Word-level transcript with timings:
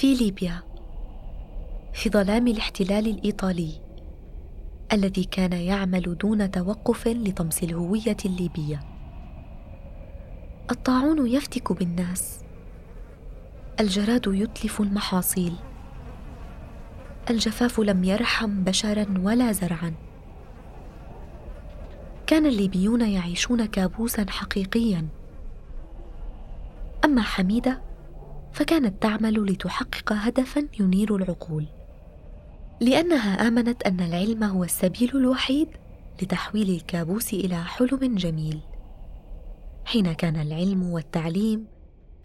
في 0.00 0.14
ليبيا 0.14 0.62
في 1.92 2.10
ظلام 2.10 2.48
الاحتلال 2.48 3.06
الإيطالي 3.06 3.80
الذي 4.92 5.24
كان 5.24 5.52
يعمل 5.52 6.18
دون 6.18 6.50
توقف 6.50 7.08
لطمس 7.08 7.62
الهوية 7.62 8.16
الليبية. 8.24 8.80
الطاعون 10.70 11.26
يفتك 11.26 11.72
بالناس 11.72 12.40
الجراد 13.80 14.26
يتلف 14.26 14.80
المحاصيل 14.80 15.54
الجفاف 17.30 17.80
لم 17.80 18.04
يرحم 18.04 18.64
بشرا 18.64 19.06
ولا 19.18 19.52
زرعا. 19.52 19.94
كان 22.26 22.46
الليبيون 22.46 23.00
يعيشون 23.00 23.64
كابوسا 23.64 24.26
حقيقيا. 24.30 25.08
أما 27.04 27.22
حميدة 27.22 27.89
فكانت 28.52 29.02
تعمل 29.02 29.46
لتحقق 29.46 30.12
هدفا 30.12 30.68
ينير 30.80 31.16
العقول. 31.16 31.66
لأنها 32.80 33.48
آمنت 33.48 33.82
أن 33.82 34.00
العلم 34.00 34.44
هو 34.44 34.64
السبيل 34.64 35.10
الوحيد 35.16 35.68
لتحويل 36.22 36.70
الكابوس 36.70 37.32
إلى 37.32 37.64
حلم 37.64 38.16
جميل. 38.16 38.60
حين 39.84 40.12
كان 40.12 40.36
العلم 40.36 40.82
والتعليم 40.82 41.66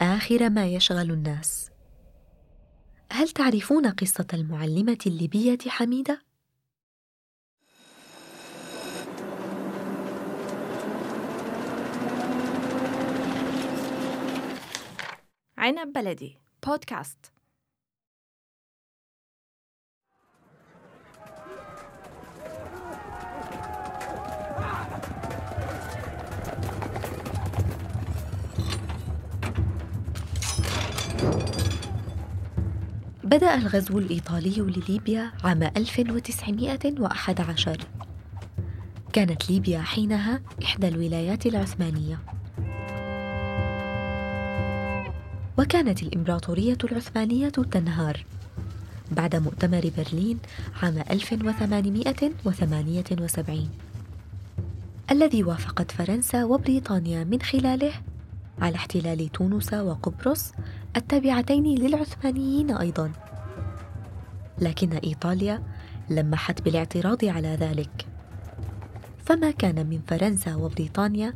آخر 0.00 0.50
ما 0.50 0.66
يشغل 0.66 1.10
الناس. 1.10 1.70
هل 3.12 3.28
تعرفون 3.28 3.86
قصة 3.86 4.26
المعلمة 4.34 4.98
الليبية 5.06 5.58
حميدة؟ 5.66 6.25
عنب 15.66 15.92
بلدي. 15.92 16.38
بودكاست. 16.66 17.32
بدأ 33.24 33.54
الغزو 33.54 33.98
الإيطالي 33.98 34.60
لليبيا 34.60 35.32
عام 35.44 35.62
1911 35.62 37.78
كانت 39.12 39.50
ليبيا 39.50 39.80
حينها 39.80 40.42
إحدى 40.62 40.88
الولايات 40.88 41.46
العثمانية. 41.46 42.35
وكانت 45.58 46.02
الإمبراطورية 46.02 46.78
العثمانية 46.84 47.48
تنهار. 47.48 48.24
بعد 49.10 49.36
مؤتمر 49.36 49.90
برلين 49.96 50.38
عام 50.82 50.98
1878 51.10 53.70
الذي 55.10 55.44
وافقت 55.44 55.90
فرنسا 55.90 56.44
وبريطانيا 56.44 57.24
من 57.24 57.42
خلاله 57.42 57.92
على 58.58 58.76
احتلال 58.76 59.28
تونس 59.28 59.74
وقبرص 59.74 60.52
التابعتين 60.96 61.64
للعثمانيين 61.64 62.70
أيضا. 62.70 63.12
لكن 64.58 64.92
إيطاليا 64.92 65.62
لمحت 66.10 66.62
بالاعتراض 66.62 67.24
على 67.24 67.56
ذلك. 67.60 68.06
فما 69.24 69.50
كان 69.50 69.86
من 69.86 70.00
فرنسا 70.08 70.54
وبريطانيا 70.54 71.34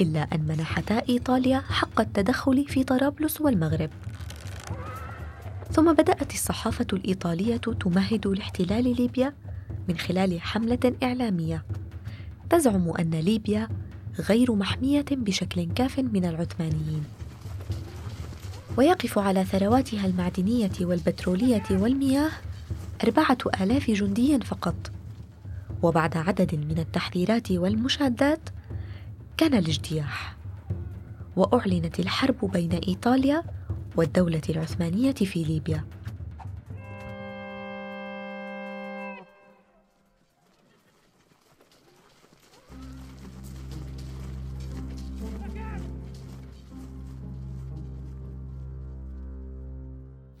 إلا 0.00 0.28
أن 0.34 0.40
منحتا 0.48 1.08
إيطاليا 1.08 1.60
حق 1.60 2.00
التدخل 2.00 2.64
في 2.68 2.84
طرابلس 2.84 3.40
والمغرب. 3.40 3.90
ثم 5.72 5.92
بدأت 5.92 6.34
الصحافة 6.34 6.86
الإيطالية 6.92 7.56
تمهد 7.56 8.26
لاحتلال 8.26 8.84
ليبيا 8.96 9.34
من 9.88 9.98
خلال 9.98 10.40
حملة 10.40 10.92
إعلامية. 11.02 11.64
تزعم 12.50 12.90
أن 12.90 13.10
ليبيا 13.10 13.68
غير 14.28 14.54
محمية 14.54 15.04
بشكل 15.10 15.68
كاف 15.74 15.98
من 15.98 16.24
العثمانيين. 16.24 17.04
ويقف 18.76 19.18
على 19.18 19.44
ثرواتها 19.44 20.06
المعدنية 20.06 20.72
والبترولية 20.80 21.62
والمياه 21.70 22.30
أربعة 23.04 23.38
آلاف 23.60 23.90
جندي 23.90 24.38
فقط. 24.38 24.90
وبعد 25.82 26.16
عدد 26.16 26.54
من 26.54 26.78
التحذيرات 26.78 27.52
والمشادات 27.52 28.40
كان 29.38 29.54
الاجتياح 29.54 30.36
وأعلنت 31.36 32.00
الحرب 32.00 32.50
بين 32.52 32.72
إيطاليا 32.72 33.44
والدولة 33.96 34.42
العثمانية 34.48 35.12
في 35.12 35.44
ليبيا. 35.44 35.84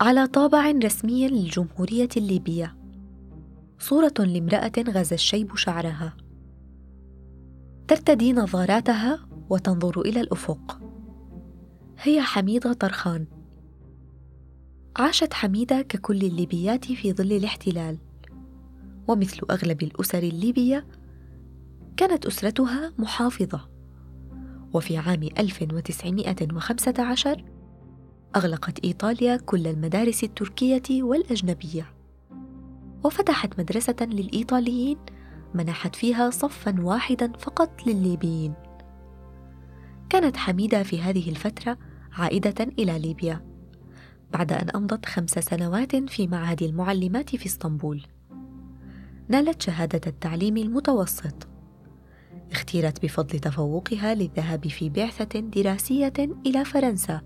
على 0.00 0.26
طابع 0.26 0.70
رسمي 0.70 1.28
للجمهورية 1.28 2.08
الليبية 2.16 2.76
صورة 3.78 4.14
لامرأة 4.18 4.72
غزا 4.88 5.14
الشيب 5.14 5.56
شعرها. 5.56 6.27
ترتدي 7.88 8.32
نظاراتها 8.32 9.28
وتنظر 9.50 10.00
إلى 10.00 10.20
الأفق. 10.20 10.80
هي 12.02 12.22
حميدة 12.22 12.72
طرخان. 12.72 13.26
عاشت 14.96 15.34
حميدة 15.34 15.82
ككل 15.82 16.16
الليبيات 16.16 16.84
في 16.84 17.12
ظل 17.12 17.32
الاحتلال. 17.32 17.98
ومثل 19.08 19.40
أغلب 19.50 19.82
الأسر 19.82 20.22
الليبية 20.22 20.86
كانت 21.96 22.26
أسرتها 22.26 22.92
محافظة. 22.98 23.68
وفي 24.74 24.96
عام 24.96 25.28
1915 25.38 27.44
أغلقت 28.36 28.84
إيطاليا 28.84 29.36
كل 29.36 29.66
المدارس 29.66 30.24
التركية 30.24 31.02
والأجنبية. 31.02 31.94
وفتحت 33.04 33.60
مدرسة 33.60 33.96
للإيطاليين 34.00 34.98
منحت 35.54 35.96
فيها 35.96 36.30
صفا 36.30 36.74
واحدا 36.80 37.32
فقط 37.38 37.70
للليبيين. 37.86 38.54
كانت 40.10 40.36
حميدة 40.36 40.82
في 40.82 41.00
هذه 41.00 41.30
الفترة 41.30 41.78
عائدة 42.12 42.64
إلى 42.78 42.98
ليبيا 42.98 43.44
بعد 44.32 44.52
أن 44.52 44.70
أمضت 44.70 45.06
خمس 45.06 45.30
سنوات 45.30 45.96
في 45.96 46.26
معهد 46.26 46.62
المعلمات 46.62 47.36
في 47.36 47.46
إسطنبول. 47.46 48.02
نالت 49.28 49.62
شهادة 49.62 50.00
التعليم 50.06 50.56
المتوسط. 50.56 51.48
اختيرت 52.52 53.02
بفضل 53.02 53.38
تفوقها 53.38 54.14
للذهاب 54.14 54.68
في 54.68 54.88
بعثة 54.88 55.40
دراسية 55.40 56.12
إلى 56.46 56.64
فرنسا 56.64 57.20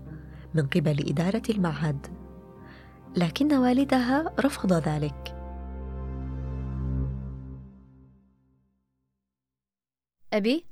من 0.53 0.65
قبل 0.67 1.09
إدارة 1.09 1.43
المعهد. 1.49 2.07
لكن 3.17 3.53
والدها 3.53 4.33
رفض 4.39 4.73
ذلك. 4.73 5.32
أبي 10.33 10.65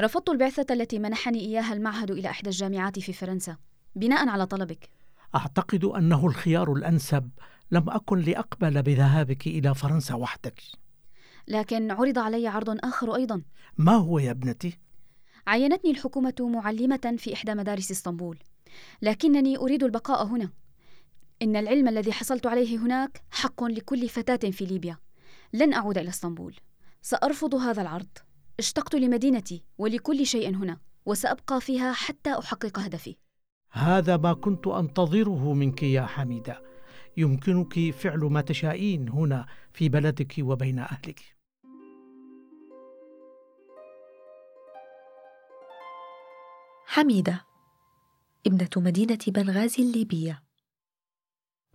رفضت 0.00 0.28
البعثة 0.28 0.74
التي 0.74 0.98
منحني 0.98 1.40
إياها 1.40 1.72
المعهد 1.72 2.10
إلى 2.10 2.30
إحدى 2.30 2.50
الجامعات 2.50 2.98
في 2.98 3.12
فرنسا 3.12 3.56
بناء 3.96 4.28
على 4.28 4.46
طلبك. 4.46 4.88
أعتقد 5.34 5.84
أنه 5.84 6.26
الخيار 6.26 6.72
الأنسب 6.72 7.30
لم 7.70 7.90
أكن 7.90 8.18
لأقبل 8.18 8.82
بذهابك 8.82 9.46
إلى 9.46 9.74
فرنسا 9.74 10.14
وحدك. 10.14 10.62
لكن 11.48 11.90
عرض 11.90 12.18
علي 12.18 12.48
عرض 12.48 12.78
آخر 12.84 13.14
أيضا. 13.14 13.42
ما 13.78 13.92
هو 13.92 14.18
يا 14.18 14.30
ابنتي؟ 14.30 14.78
عينتني 15.46 15.90
الحكومة 15.90 16.34
معلمة 16.40 17.14
في 17.18 17.34
إحدى 17.34 17.54
مدارس 17.54 17.90
إسطنبول. 17.90 18.38
لكنني 19.02 19.56
أريد 19.56 19.82
البقاء 19.82 20.26
هنا. 20.26 20.50
إن 21.42 21.56
العلم 21.56 21.88
الذي 21.88 22.12
حصلت 22.12 22.46
عليه 22.46 22.78
هناك 22.78 23.22
حق 23.30 23.64
لكل 23.64 24.08
فتاة 24.08 24.50
في 24.50 24.64
ليبيا. 24.64 24.96
لن 25.52 25.72
أعود 25.74 25.98
إلى 25.98 26.08
إسطنبول. 26.08 26.56
سأرفض 27.02 27.54
هذا 27.54 27.82
العرض. 27.82 28.18
اشتقت 28.58 28.94
لمدينتي 28.94 29.62
ولكل 29.78 30.26
شيء 30.26 30.56
هنا 30.56 30.78
وسأبقى 31.06 31.60
فيها 31.60 31.92
حتى 31.92 32.38
أحقق 32.38 32.78
هدفي. 32.78 33.16
هذا 33.70 34.16
ما 34.16 34.32
كنت 34.32 34.66
أنتظره 34.66 35.52
منك 35.52 35.82
يا 35.82 36.02
حميدة. 36.02 36.62
يمكنك 37.16 37.90
فعل 37.90 38.18
ما 38.18 38.40
تشائين 38.40 39.08
هنا 39.08 39.46
في 39.72 39.88
بلدك 39.88 40.34
وبين 40.38 40.78
أهلك. 40.78 41.20
حميدة 46.86 47.44
ابنة 48.46 48.68
مدينة 48.76 49.18
بنغازي 49.26 49.82
الليبية. 49.82 50.42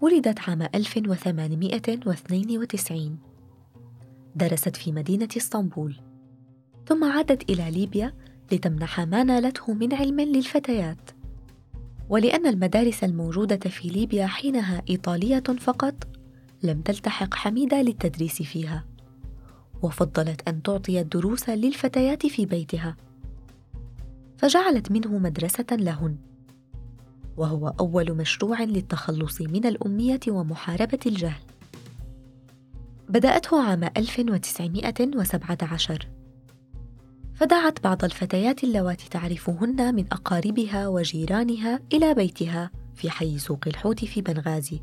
ولدت 0.01 0.49
عام 0.49 0.61
1892 0.61 3.19
درست 4.35 4.75
في 4.75 4.91
مدينة 4.91 5.27
اسطنبول. 5.37 6.06
ثم 6.87 7.03
عادت 7.03 7.49
إلى 7.49 7.71
ليبيا 7.71 8.13
لتمنح 8.51 8.99
ما 8.99 9.23
نالته 9.23 9.73
من 9.73 9.93
علم 9.93 10.21
للفتيات. 10.21 11.11
ولأن 12.09 12.47
المدارس 12.47 13.03
الموجودة 13.03 13.69
في 13.69 13.87
ليبيا 13.87 14.27
حينها 14.27 14.81
إيطالية 14.89 15.43
فقط 15.59 16.07
لم 16.63 16.81
تلتحق 16.81 17.33
حميدة 17.33 17.81
للتدريس 17.81 18.41
فيها. 18.41 18.85
وفضلت 19.81 20.47
أن 20.47 20.63
تعطي 20.63 21.01
الدروس 21.01 21.49
للفتيات 21.49 22.25
في 22.25 22.45
بيتها. 22.45 22.95
فجعلت 24.37 24.91
منه 24.91 25.17
مدرسة 25.17 25.65
لهن. 25.71 26.17
وهو 27.37 27.73
أول 27.79 28.13
مشروع 28.13 28.63
للتخلص 28.63 29.41
من 29.41 29.65
الأمية 29.65 30.19
ومحاربة 30.27 30.99
الجهل. 31.05 31.41
بدأته 33.09 33.63
عام 33.63 33.83
1917 33.83 36.16
فدعت 37.37 37.83
بعض 37.83 38.03
الفتيات 38.03 38.63
اللواتي 38.63 39.09
تعرفهن 39.09 39.95
من 39.95 40.05
أقاربها 40.11 40.87
وجيرانها 40.87 41.79
إلى 41.93 42.13
بيتها 42.13 42.71
في 42.95 43.09
حي 43.09 43.37
سوق 43.37 43.59
الحوت 43.67 44.05
في 44.05 44.21
بنغازي. 44.21 44.81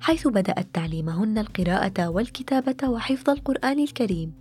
حيث 0.00 0.28
بدأت 0.28 0.74
تعليمهن 0.74 1.38
القراءة 1.38 2.08
والكتابة 2.08 2.88
وحفظ 2.88 3.30
القرآن 3.30 3.78
الكريم 3.78 4.34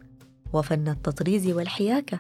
وفن 0.54 0.88
التطريز 0.88 1.48
والحياكة. 1.48 2.20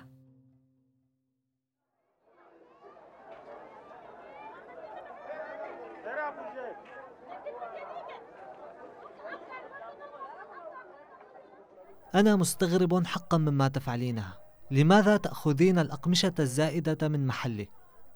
أنا 12.16 12.36
مستغرب 12.36 13.06
حقا 13.06 13.38
مما 13.38 13.68
تفعلينها. 13.68 14.49
لماذا 14.72 15.18
تأخذين 15.18 15.80
الأقمشة 15.80 16.34
الزائدة 16.40 17.08
من 17.08 17.28
محله؟ 17.28 17.68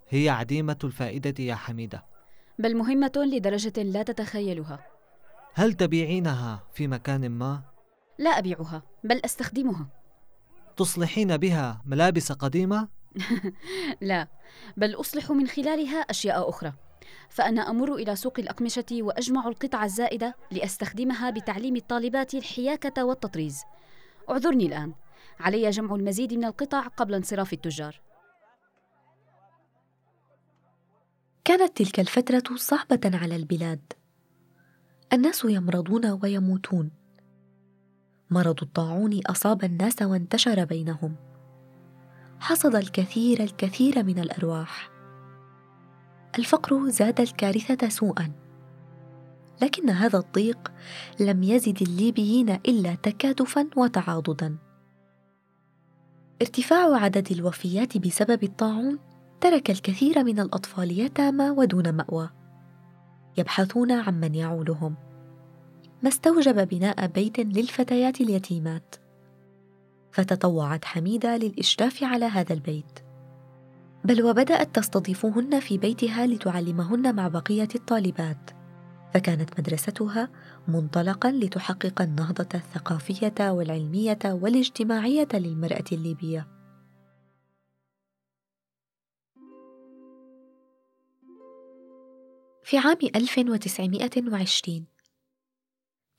هي 0.09 0.29
عديمة 0.29 0.77
الفائدة 0.83 1.43
يا 1.43 1.55
حميدة 1.55 2.05
بل 2.59 2.77
مهمة 2.77 3.11
لدرجة 3.15 3.83
لا 3.83 4.03
تتخيلها 4.03 4.79
هل 5.53 5.73
تبيعينها 5.73 6.63
في 6.73 6.87
مكان 6.87 7.29
ما؟ 7.29 7.61
لا 8.17 8.29
أبيعها 8.29 8.83
بل 9.03 9.21
أستخدمها 9.25 9.87
تصلحين 10.77 11.37
بها 11.37 11.81
ملابس 11.85 12.31
قديمة؟ 12.31 12.87
لا 14.01 14.27
بل 14.77 14.95
أصلح 14.95 15.31
من 15.31 15.47
خلالها 15.47 15.97
أشياء 15.97 16.49
أخرى 16.49 16.73
فأنا 17.29 17.69
أمر 17.69 17.95
إلى 17.95 18.15
سوق 18.15 18.39
الأقمشة 18.39 18.85
وأجمع 18.91 19.47
القطع 19.47 19.85
الزائدة 19.85 20.35
لأستخدمها 20.51 21.29
بتعليم 21.29 21.75
الطالبات 21.75 22.33
الحياكة 22.33 23.05
والتطريز 23.05 23.63
اعذرني 24.29 24.65
الآن 24.65 24.93
علي 25.39 25.69
جمع 25.69 25.95
المزيد 25.95 26.33
من 26.33 26.45
القطع 26.45 26.87
قبل 26.87 27.13
انصراف 27.13 27.53
التجار. 27.53 28.01
كانت 31.45 31.77
تلك 31.77 31.99
الفترة 31.99 32.55
صعبة 32.55 33.01
على 33.13 33.35
البلاد. 33.35 33.93
الناس 35.13 35.45
يمرضون 35.45 36.19
ويموتون. 36.23 36.91
مرض 38.29 38.61
الطاعون 38.61 39.19
أصاب 39.25 39.63
الناس 39.63 40.01
وانتشر 40.01 40.65
بينهم. 40.65 41.15
حصد 42.39 42.75
الكثير 42.75 43.43
الكثير 43.43 44.03
من 44.03 44.19
الأرواح. 44.19 44.89
الفقر 46.39 46.89
زاد 46.89 47.21
الكارثة 47.21 47.89
سوءا. 47.89 48.31
لكن 49.61 49.89
هذا 49.89 50.19
الضيق 50.19 50.71
لم 51.19 51.43
يزد 51.43 51.81
الليبيين 51.81 52.49
إلا 52.49 52.95
تكاتفا 52.95 53.69
وتعاضدا. 53.77 54.57
ارتفاع 56.41 56.95
عدد 56.95 57.31
الوفيات 57.31 57.97
بسبب 57.97 58.43
الطاعون 58.43 58.99
ترك 59.41 59.71
الكثير 59.71 60.23
من 60.23 60.39
الأطفال 60.39 60.99
يتامى 60.99 61.49
ودون 61.49 61.89
مأوى. 61.89 62.29
يبحثون 63.37 63.91
عن 63.91 64.19
من 64.19 64.35
يعولهم. 64.35 64.95
ما 66.03 66.09
استوجب 66.09 66.67
بناء 66.67 67.07
بيت 67.07 67.39
للفتيات 67.39 68.21
اليتيمات. 68.21 68.95
فتطوعت 70.11 70.85
حميدة 70.85 71.37
للإشراف 71.37 72.03
على 72.03 72.25
هذا 72.25 72.53
البيت. 72.53 72.99
بل 74.05 74.23
وبدأت 74.23 74.75
تستضيفهن 74.75 75.59
في 75.59 75.77
بيتها 75.77 76.25
لتعلمهن 76.27 77.15
مع 77.15 77.27
بقية 77.27 77.67
الطالبات. 77.75 78.51
فكانت 79.13 79.59
مدرستها 79.59 80.29
منطلقا 80.67 81.31
لتحقق 81.31 82.01
النهضة 82.01 82.49
الثقافية 82.53 83.51
والعلمية 83.51 84.19
والاجتماعية 84.25 85.27
للمرأة 85.33 85.83
الليبية. 85.91 86.47
في 92.63 92.77
عام 92.77 92.97
1920 93.15 94.85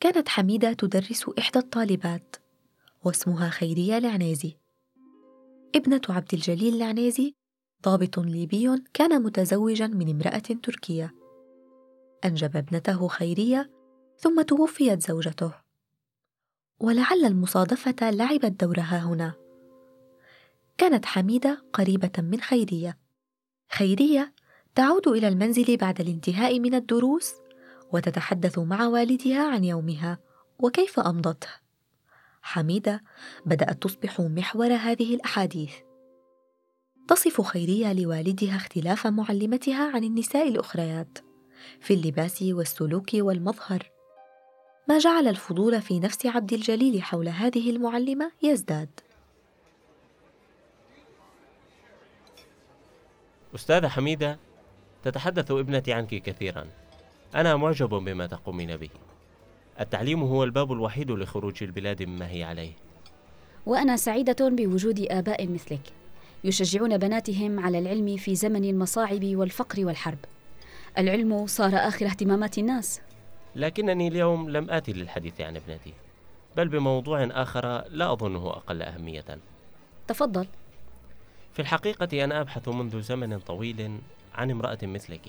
كانت 0.01 0.29
حميدة 0.29 0.73
تدرس 0.73 1.29
إحدى 1.39 1.59
الطالبات 1.59 2.37
واسمها 3.05 3.49
خيرية 3.49 3.99
العنيزي 3.99 4.57
ابنة 5.75 6.01
عبد 6.09 6.35
الجليل 6.35 6.75
العنيزي 6.75 7.35
ضابط 7.85 8.19
ليبي 8.19 8.83
كان 8.95 9.23
متزوجا 9.23 9.87
من 9.87 10.11
امرأة 10.11 10.39
تركية. 10.39 11.24
أنجب 12.25 12.57
ابنته 12.57 13.09
خيرية 13.09 13.71
ثم 14.19 14.43
توفيت 14.43 15.03
زوجته. 15.03 15.53
ولعل 16.81 17.25
المصادفة 17.25 18.11
لعبت 18.11 18.65
دورها 18.65 18.99
هنا. 18.99 19.33
كانت 20.79 21.07
حميدة 21.07 21.65
قريبة 21.73 22.13
من 22.19 22.41
خيرية. 22.41 22.99
خيرية 23.71 24.33
تعود 24.75 25.09
إلى 25.09 25.29
المنزل 25.29 25.77
بعد 25.77 26.01
الانتهاء 26.01 26.61
من 26.61 26.75
الدروس 26.75 27.35
وتتحدث 27.93 28.59
مع 28.59 28.87
والدها 28.87 29.51
عن 29.51 29.65
يومها 29.65 30.19
وكيف 30.59 31.01
أمضته. 31.01 31.49
حميدة 32.43 33.03
بدأت 33.47 33.83
تصبح 33.83 34.21
محور 34.21 34.73
هذه 34.73 35.15
الأحاديث. 35.15 35.73
تصف 37.09 37.41
خيرية 37.41 37.93
لوالدها 37.93 38.57
اختلاف 38.57 39.07
معلمتها 39.07 39.91
عن 39.91 40.05
النساء 40.05 40.49
الأخريات. 40.49 41.19
في 41.81 41.95
اللباس 41.95 42.43
والسلوك 42.43 43.09
والمظهر. 43.15 43.91
ما 44.89 44.99
جعل 44.99 45.29
الفضول 45.29 45.83
في 45.83 46.01
نفس 46.01 46.27
عبد 46.27 46.53
الجليل 46.53 47.03
حول 47.03 47.29
هذه 47.29 47.71
المعلمة 47.71 48.31
يزداد. 48.43 48.89
أستاذة 53.55 53.89
حميدة 53.89 54.39
تتحدث 55.05 55.51
ابنتي 55.51 55.93
عنك 55.93 56.09
كثيرا. 56.09 56.67
أنا 57.35 57.57
معجب 57.57 57.89
بما 57.89 58.27
تقومين 58.27 58.77
به. 58.77 58.91
التعليم 59.81 60.23
هو 60.23 60.45
الباب 60.45 60.73
الوحيد 60.73 61.11
لخروج 61.11 61.63
البلاد 61.63 62.03
مما 62.03 62.31
هي 62.31 62.45
عليه. 62.45 62.73
وأنا 63.67 63.97
سعيدة 63.97 64.49
بوجود 64.49 65.07
آباء 65.11 65.47
مثلك 65.47 65.81
يشجعون 66.45 66.99
بناتهم 66.99 67.61
على 67.61 67.79
العلم 67.79 68.17
في 68.17 68.35
زمن 68.35 68.65
المصاعب 68.65 69.25
والفقر 69.25 69.87
والحرب. 69.87 70.19
العلم 70.99 71.47
صار 71.47 71.77
آخر 71.77 72.07
اهتمامات 72.07 72.59
الناس. 72.59 73.01
لكنني 73.57 74.09
اليوم 74.09 74.51
لم 74.51 74.71
آتي 74.71 74.93
للحديث 74.93 75.41
عن 75.41 75.57
ابنتي 75.57 75.93
بل 76.57 76.69
بموضوع 76.69 77.25
آخر 77.25 77.85
لا 77.89 78.13
أظنه 78.13 78.51
أقل 78.51 78.83
أهمية. 78.83 79.39
تفضل. 80.07 80.47
في 81.53 81.63
الحقيقة 81.63 82.25
أنا 82.25 82.41
أبحث 82.41 82.69
منذ 82.69 83.01
زمن 83.01 83.39
طويل 83.39 83.99
عن 84.35 84.51
امرأة 84.51 84.79
مثلك 84.83 85.21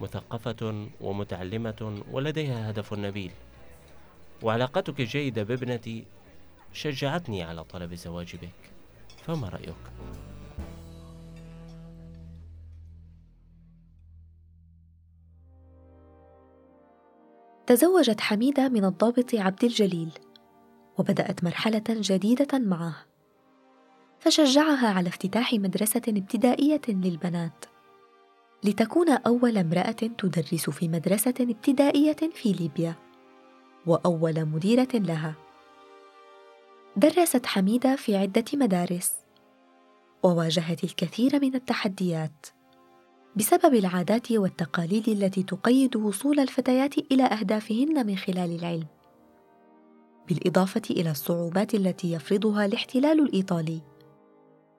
مثقفة 0.00 0.88
ومتعلمة 1.00 2.02
ولديها 2.12 2.70
هدف 2.70 2.92
نبيل. 2.92 3.30
وعلاقتك 4.42 5.00
الجيدة 5.00 5.42
بابنتي 5.42 6.04
شجعتني 6.72 7.42
على 7.42 7.64
طلب 7.64 7.92
الزواج 7.92 8.36
بك 8.36 8.70
فما 9.26 9.48
رأيك؟ 9.48 9.74
تزوجت 17.66 18.20
حميدة 18.20 18.68
من 18.68 18.84
الضابط 18.84 19.34
عبد 19.34 19.64
الجليل 19.64 20.10
وبدأت 20.98 21.44
مرحلة 21.44 21.84
جديدة 21.88 22.58
معه. 22.58 22.96
فشجعها 24.20 24.88
على 24.88 25.08
افتتاح 25.08 25.54
مدرسة 25.54 26.02
ابتدائية 26.08 26.80
للبنات. 26.88 27.64
لتكون 28.64 29.10
أول 29.10 29.58
امرأة 29.58 29.90
تدرس 29.90 30.70
في 30.70 30.88
مدرسة 30.88 31.34
ابتدائية 31.40 32.16
في 32.34 32.52
ليبيا 32.52 32.94
وأول 33.86 34.44
مديرة 34.44 34.88
لها. 34.94 35.34
درست 36.96 37.46
حميدة 37.46 37.96
في 37.96 38.16
عدة 38.16 38.44
مدارس 38.54 39.12
وواجهت 40.22 40.84
الكثير 40.84 41.40
من 41.40 41.54
التحديات. 41.54 42.46
بسبب 43.36 43.74
العادات 43.74 44.32
والتقاليد 44.32 45.08
التي 45.08 45.42
تقيد 45.42 45.96
وصول 45.96 46.40
الفتيات 46.40 46.98
إلى 46.98 47.22
أهدافهن 47.22 48.06
من 48.06 48.16
خلال 48.16 48.58
العلم. 48.58 48.86
بالإضافة 50.28 50.82
إلى 50.90 51.10
الصعوبات 51.10 51.74
التي 51.74 52.12
يفرضها 52.12 52.66
الاحتلال 52.66 53.20
الإيطالي. 53.20 53.80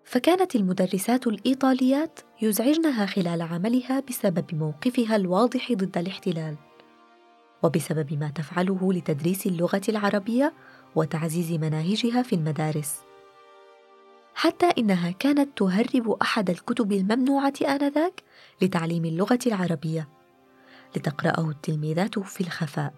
فكانت 0.03 0.55
المدرسات 0.55 1.27
الإيطاليات 1.27 2.19
يزعجنها 2.41 3.05
خلال 3.05 3.41
عملها 3.41 3.99
بسبب 3.99 4.45
موقفها 4.53 5.15
الواضح 5.15 5.73
ضد 5.73 5.97
الاحتلال. 5.97 6.55
وبسبب 7.63 8.13
ما 8.13 8.29
تفعله 8.29 8.93
لتدريس 8.93 9.47
اللغة 9.47 9.81
العربية 9.89 10.53
وتعزيز 10.95 11.51
مناهجها 11.51 12.21
في 12.21 12.33
المدارس. 12.33 12.95
حتى 14.35 14.69
إنها 14.77 15.11
كانت 15.11 15.57
تهرب 15.57 16.09
أحد 16.21 16.49
الكتب 16.49 16.91
الممنوعة 16.91 17.53
آنذاك 17.61 18.23
لتعليم 18.61 19.05
اللغة 19.05 19.39
العربية 19.47 20.09
لتقرأه 20.95 21.49
التلميذات 21.49 22.19
في 22.19 22.41
الخفاء 22.41 22.93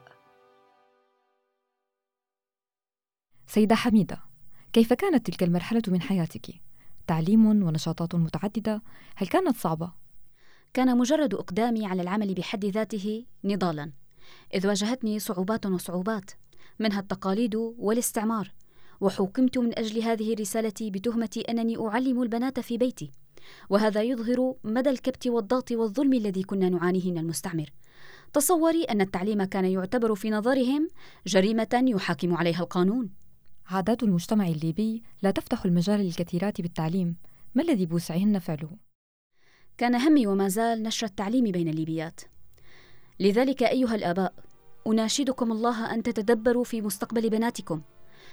سيدة 3.47 3.75
حميدة 3.75 4.23
كيف 4.73 4.93
كانت 4.93 5.25
تلك 5.25 5.43
المرحلة 5.43 5.81
من 5.87 6.01
حياتك؟ 6.01 6.47
تعليم 7.07 7.45
ونشاطات 7.45 8.15
متعددة 8.15 8.81
هل 9.15 9.27
كانت 9.27 9.57
صعبة؟ 9.57 9.91
كان 10.73 10.97
مجرد 10.97 11.33
إقدامي 11.33 11.85
على 11.85 12.01
العمل 12.01 12.33
بحد 12.33 12.65
ذاته 12.65 13.25
نضالا 13.43 13.91
إذ 14.53 14.67
واجهتني 14.67 15.19
صعوبات 15.19 15.65
وصعوبات 15.65 16.31
منها 16.79 16.99
التقاليد 16.99 17.55
والاستعمار 17.55 18.51
وحوكمت 19.01 19.57
من 19.57 19.79
أجل 19.79 20.01
هذه 20.01 20.33
الرسالة 20.33 20.73
بتهمة 20.81 21.43
أنني 21.49 21.77
أعلم 21.87 22.21
البنات 22.21 22.59
في 22.59 22.77
بيتي 22.77 23.11
وهذا 23.69 24.01
يظهر 24.01 24.55
مدى 24.63 24.89
الكبت 24.89 25.27
والضغط 25.27 25.72
والظلم 25.72 26.13
الذي 26.13 26.43
كنا 26.43 26.69
نعانيه 26.69 27.12
من 27.12 27.17
المستعمر. 27.17 27.69
تصوري 28.34 28.84
أن 28.84 29.01
التعليم 29.01 29.43
كان 29.43 29.65
يعتبر 29.65 30.15
في 30.15 30.29
نظرهم 30.29 30.88
جريمة 31.27 31.84
يحاكم 31.88 32.36
عليها 32.36 32.60
القانون. 32.60 33.10
عادات 33.67 34.03
المجتمع 34.03 34.48
الليبي 34.48 35.03
لا 35.22 35.31
تفتح 35.31 35.65
المجال 35.65 36.00
للكثيرات 36.00 36.62
بالتعليم. 36.62 37.15
ما 37.55 37.63
الذي 37.63 37.86
بوسعهن 37.86 38.39
فعله؟ 38.39 38.69
كان 39.77 39.96
همي 39.96 40.27
وما 40.27 40.48
زال 40.48 40.84
نشر 40.84 41.08
التعليم 41.08 41.51
بين 41.51 41.67
الليبيات. 41.67 42.22
لذلك 43.19 43.63
أيها 43.63 43.96
الآباء 43.96 44.34
أناشدكم 44.88 45.51
الله 45.51 45.93
أن 45.93 46.03
تتدبروا 46.03 46.63
في 46.63 46.81
مستقبل 46.81 47.29
بناتكم. 47.29 47.81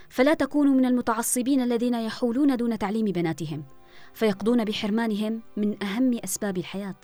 فلا 0.08 0.34
تكونوا 0.34 0.74
من 0.74 0.84
المتعصبين 0.84 1.60
الذين 1.60 1.94
يحولون 1.94 2.56
دون 2.56 2.78
تعليم 2.78 3.04
بناتهم. 3.04 3.64
فيقضون 4.14 4.64
بحرمانهم 4.64 5.42
من 5.56 5.82
أهم 5.82 6.18
أسباب 6.24 6.58
الحياة. 6.58 7.00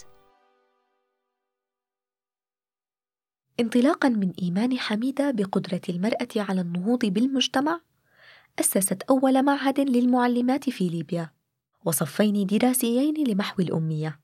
انطلاقا 3.61 4.08
من 4.08 4.32
إيمان 4.42 4.78
حميدة 4.78 5.30
بقدرة 5.30 5.80
المرأة 5.88 6.28
على 6.37 6.61
النهوض 6.61 7.06
بالمجتمع 7.06 7.80
أسست 8.61 9.02
أول 9.02 9.42
معهد 9.42 9.80
للمعلمات 9.80 10.70
في 10.70 10.88
ليبيا 10.88 11.30
وصفين 11.84 12.46
دراسيين 12.46 13.28
لمحو 13.28 13.62
الأمية. 13.62 14.20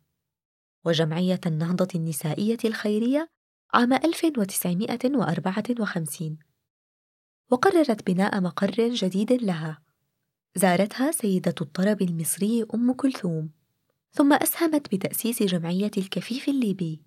وجمعية 0.84 1.40
النهضة 1.46 1.88
النسائية 1.94 2.58
الخيرية 2.64 3.30
عام 3.74 3.92
1954 3.92 6.38
وقررت 7.50 8.06
بناء 8.06 8.40
مقر 8.40 8.88
جديد 8.88 9.32
لها. 9.32 9.87
زارتها 10.58 11.10
سيدة 11.10 11.54
الطرب 11.60 12.02
المصري 12.02 12.66
أم 12.74 12.92
كلثوم 12.92 13.50
ثم 14.12 14.32
أسهمت 14.32 14.94
بتأسيس 14.94 15.42
جمعية 15.42 15.90
الكفيف 15.98 16.48
الليبي. 16.48 17.00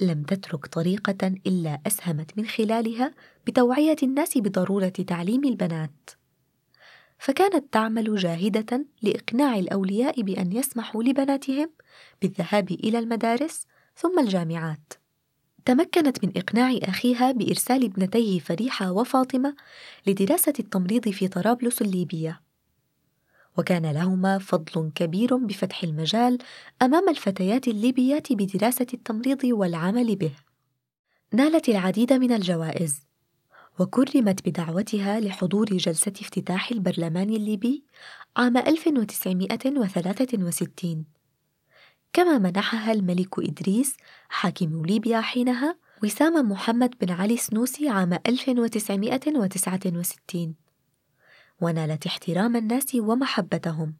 لم 0.00 0.22
تترك 0.22 0.66
طريقة 0.66 1.32
إلا 1.46 1.80
أسهمت 1.86 2.38
من 2.38 2.46
خلالها 2.46 3.14
بتوعية 3.46 3.96
الناس 4.02 4.38
بضرورة 4.38 4.88
تعليم 4.88 5.44
البنات. 5.44 6.10
فكانت 7.18 7.72
تعمل 7.72 8.16
جاهدة 8.16 8.86
لإقناع 9.02 9.58
الأولياء 9.58 10.22
بأن 10.22 10.52
يسمحوا 10.52 11.02
لبناتهم 11.02 11.70
بالذهاب 12.22 12.70
إلى 12.70 12.98
المدارس 12.98 13.66
ثم 13.96 14.18
الجامعات. 14.18 14.92
تمكنت 15.64 16.24
من 16.24 16.32
إقناع 16.36 16.78
أخيها 16.82 17.32
بإرسال 17.32 17.84
ابنتيه 17.84 18.38
فريحة 18.38 18.92
وفاطمة 18.92 19.56
لدراسة 20.06 20.54
التمريض 20.58 21.08
في 21.08 21.28
طرابلس 21.28 21.82
الليبية. 21.82 22.47
وكان 23.58 23.86
لهما 23.86 24.38
فضل 24.38 24.90
كبير 24.94 25.36
بفتح 25.36 25.82
المجال 25.82 26.38
أمام 26.82 27.08
الفتيات 27.08 27.68
الليبيات 27.68 28.32
بدراسة 28.32 28.86
التمريض 28.94 29.44
والعمل 29.44 30.16
به. 30.16 30.32
نالت 31.32 31.68
العديد 31.68 32.12
من 32.12 32.32
الجوائز 32.32 33.00
وكرمت 33.78 34.48
بدعوتها 34.48 35.20
لحضور 35.20 35.66
جلسة 35.66 36.12
افتتاح 36.20 36.70
البرلمان 36.70 37.30
الليبي 37.30 37.84
عام 38.36 38.56
1963 38.56 41.04
كما 42.12 42.38
منحها 42.38 42.92
الملك 42.92 43.38
إدريس 43.38 43.96
حاكم 44.28 44.86
ليبيا 44.86 45.20
حينها 45.20 45.78
وسام 46.02 46.50
محمد 46.50 46.94
بن 47.00 47.10
علي 47.10 47.36
سنوسي 47.36 47.88
عام 47.88 48.18
1969 48.26 50.67
ونالت 51.60 52.06
احترام 52.06 52.56
الناس 52.56 52.94
ومحبتهم. 52.94 53.94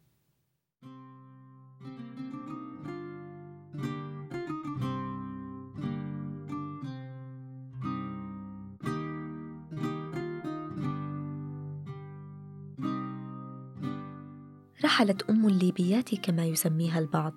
رحلت 14.83 15.29
أم 15.29 15.47
الليبيات 15.47 16.15
كما 16.15 16.45
يسميها 16.45 16.99
البعض. 16.99 17.33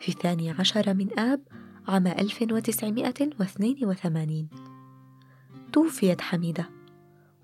في 0.00 0.08
الثاني 0.08 0.50
عشر 0.50 0.94
من 0.94 1.18
آب 1.18 1.40
عام 1.88 2.06
1982 2.06 4.48
توفيت 5.72 6.20
حميدة 6.20 6.70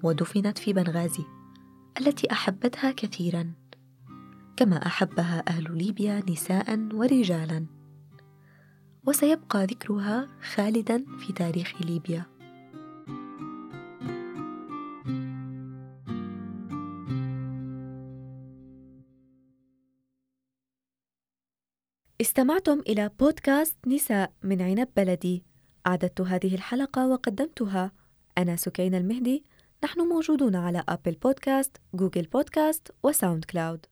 ودفنت 0.02 0.58
في 0.58 0.72
بنغازي. 0.72 1.43
التي 2.00 2.32
أحبتها 2.32 2.92
كثيرا 2.92 3.52
كما 4.56 4.86
أحبها 4.86 5.44
أهل 5.48 5.78
ليبيا 5.78 6.22
نساء 6.30 6.78
ورجالا. 6.92 7.66
وسيبقى 9.06 9.64
ذكرها 9.64 10.28
خالدا 10.54 11.04
في 11.18 11.32
تاريخ 11.32 11.82
ليبيا. 11.82 12.26
استمعتم 22.20 22.80
إلى 22.80 23.10
بودكاست 23.20 23.76
نساء 23.86 24.32
من 24.42 24.62
عنب 24.62 24.88
بلدي. 24.96 25.44
أعددت 25.86 26.20
هذه 26.20 26.54
الحلقة 26.54 27.08
وقدمتها 27.08 27.92
أنا 28.38 28.56
سكينة 28.56 28.94
المهدي. 28.94 29.44
نحن 29.84 30.00
موجودون 30.00 30.56
على 30.56 30.84
Apple 30.88 31.12
Podcast، 31.12 31.76
Google 31.94 32.22
Podcast 32.22 32.90
و 33.02 33.44
SoundCloud 33.44 33.86